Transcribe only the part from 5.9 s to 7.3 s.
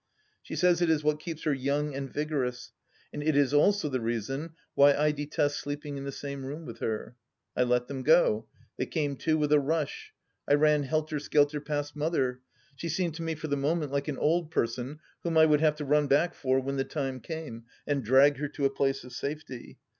in the same room with her.